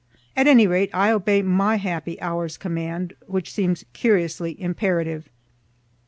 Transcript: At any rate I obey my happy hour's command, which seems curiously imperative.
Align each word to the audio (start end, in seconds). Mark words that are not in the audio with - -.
At 0.35 0.47
any 0.47 0.65
rate 0.65 0.89
I 0.95 1.11
obey 1.11 1.43
my 1.43 1.75
happy 1.75 2.19
hour's 2.23 2.57
command, 2.57 3.13
which 3.27 3.53
seems 3.53 3.85
curiously 3.93 4.59
imperative. 4.59 5.29